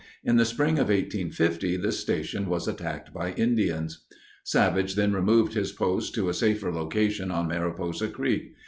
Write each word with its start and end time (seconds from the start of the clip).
In 0.23 0.35
the 0.37 0.45
spring 0.45 0.79
of 0.79 0.87
1850 0.87 1.77
this 1.77 1.99
station 1.99 2.47
was 2.49 2.67
attacked 2.67 3.13
by 3.13 3.33
Indians. 3.33 4.03
Savage 4.43 4.95
then 4.95 5.13
removed 5.13 5.53
his 5.53 5.71
post 5.71 6.15
to 6.15 6.27
a 6.27 6.33
safer 6.33 6.73
location 6.73 7.29
on 7.29 7.47
Mariposa 7.49 8.07
Creek. 8.07 8.51